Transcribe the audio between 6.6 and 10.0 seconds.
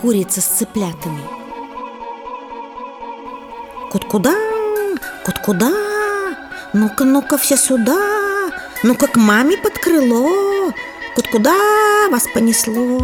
ну-ка, ну-ка, все сюда, ну-ка к маме под